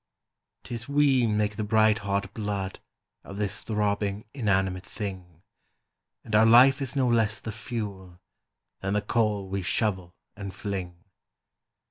[0.63, 2.79] "'Tis we make the bright hot blood
[3.23, 5.43] Of this throbbing inanimate thing;
[6.23, 8.19] And our life is no less the fuel
[8.79, 11.03] Than the coal we shovel and fling.